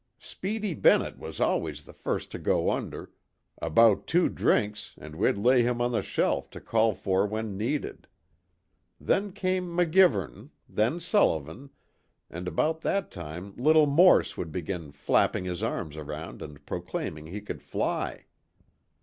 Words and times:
Speedy 0.17 0.73
Bennet 0.73 1.19
was 1.19 1.39
always 1.39 1.85
the 1.85 1.93
first 1.93 2.31
to 2.31 2.39
go 2.39 2.71
under 2.71 3.11
about 3.61 4.07
two 4.07 4.29
drinks 4.29 4.95
and 4.97 5.15
we'd 5.15 5.37
lay 5.37 5.61
him 5.61 5.79
on 5.79 5.91
the 5.91 6.01
shelf 6.01 6.49
to 6.49 6.59
call 6.59 6.95
for 6.95 7.27
when 7.27 7.55
needed. 7.55 8.07
Then 8.99 9.31
came 9.31 9.67
McGivern, 9.69 10.49
then 10.67 10.99
Sullivan, 10.99 11.69
and 12.31 12.47
about 12.47 12.81
that 12.81 13.11
time 13.11 13.53
little 13.57 13.85
Morse 13.85 14.35
would 14.37 14.51
begin 14.51 14.91
flapping 14.91 15.45
his 15.45 15.61
arms 15.61 15.95
around 15.97 16.41
and 16.41 16.65
proclaiming 16.65 17.27
he 17.27 17.39
could 17.39 17.61
fly. 17.61 18.25